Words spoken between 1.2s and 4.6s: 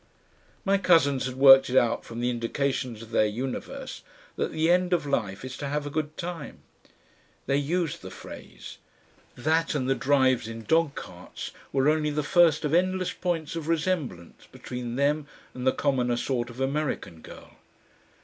had worked it out from the indications of their universe that